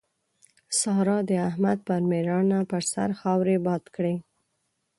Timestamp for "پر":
1.87-2.01, 2.71-2.83